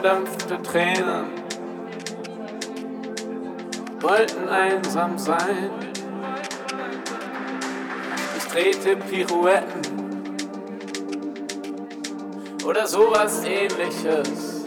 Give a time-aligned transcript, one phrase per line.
[0.00, 1.26] Verdampfte Tränen
[3.98, 5.70] wollten einsam sein.
[8.36, 10.36] Ich drehte Pirouetten
[12.64, 14.62] oder sowas ähnliches.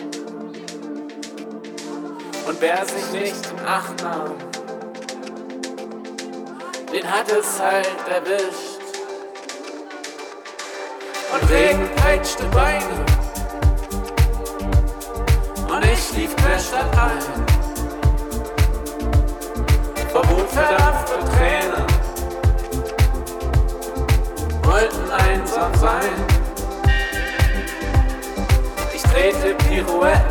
[2.46, 4.36] Und wer sich nicht in Acht nahm,
[6.92, 8.82] den hat es halt erwischt.
[11.34, 13.11] Und Regen peitschte Beine.
[16.72, 17.52] Querstadt ein.
[20.48, 21.86] Verdampfte Tränen.
[24.64, 26.12] Wollten einsam sein.
[28.94, 30.31] Ich drehte Pirouetten.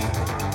[0.00, 0.49] Bye.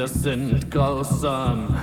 [0.00, 1.76] Kinder sind grausam.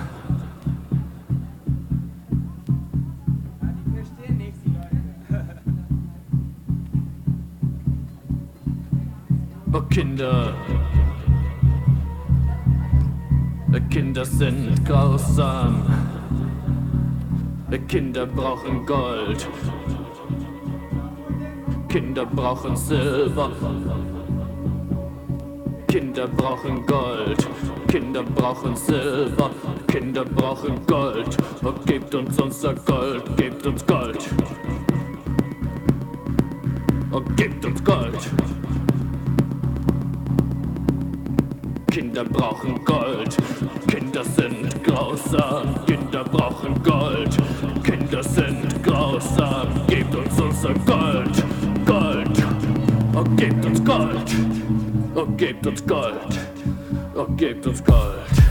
[9.71, 10.55] Oh Kinder.
[13.91, 15.85] Kinder sind grausam.
[17.87, 19.47] Kinder brauchen Gold.
[21.87, 23.51] Kinder brauchen Silber.
[25.87, 27.47] Kinder brauchen Gold.
[27.87, 29.49] Kinder brauchen Silber.
[29.87, 31.37] Kinder brauchen Gold.
[31.63, 33.23] Oh, gebt uns unser Gold.
[33.37, 34.27] Gebt uns Gold.
[37.11, 38.29] Oh, gebt uns Gold.
[41.89, 43.37] Kinder brauchen Gold.
[43.87, 45.73] Kinder sind grausam.
[45.85, 47.37] Kinder brauchen Gold.
[47.83, 49.67] Kinder sind grausam.
[49.87, 51.43] Gebt uns unser Gold.
[51.85, 52.43] Gold.
[53.15, 54.56] Oh, gebt uns Gold.
[55.19, 56.13] Oh, gebt uns Gold.
[57.15, 57.83] Oh, gebt uns.
[57.83, 58.46] Gold.